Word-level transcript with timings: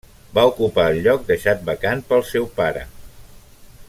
Va 0.35 0.43
ocupar 0.51 0.85
el 0.93 1.01
lloc 1.07 1.27
deixat 1.27 1.61
vacant 1.69 2.03
pel 2.13 2.27
seu 2.33 2.49
pare. 2.59 2.87